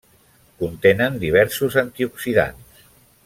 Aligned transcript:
Contenen 0.61 1.19
diversos 1.25 1.77
antioxidants. 1.83 2.85